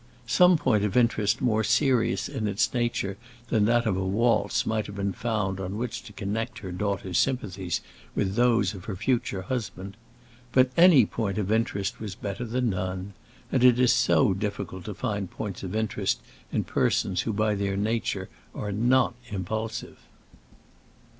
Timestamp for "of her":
8.73-8.95